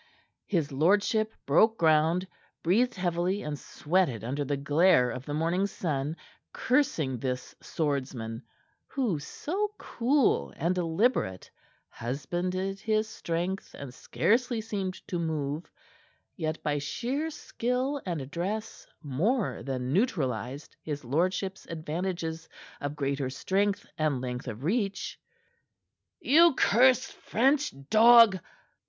[0.47, 2.27] His lordship broke ground,
[2.63, 6.17] breathed heavily, and sweated under the glare of the morning sun,
[6.51, 8.41] cursing this swordsman
[8.87, 11.51] who, so cool and deliberate,
[11.87, 15.69] husbanded his strength and scarcely seemed to move,
[16.35, 22.49] yet by sheer skill and address more than neutralized his lordship's advantages
[22.81, 25.19] of greater strength and length of reach.
[26.19, 28.39] "You cursed French dog!"